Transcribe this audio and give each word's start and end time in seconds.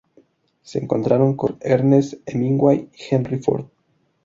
Se 0.63 0.79
encontraron 0.79 1.35
con 1.37 1.59
Ernest 1.61 2.27
Hemingway 2.27 2.89
y 2.91 3.13
Henry 3.13 3.37
Ford. 3.37 3.65